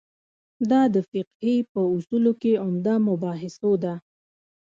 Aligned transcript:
دا 0.69 0.81
د 0.93 0.95
فقهې 1.09 1.55
په 1.71 1.79
اصولو 1.95 2.31
کې 2.41 2.61
عمده 2.65 2.95
مباحثو 3.07 3.71
ده. 3.83 3.93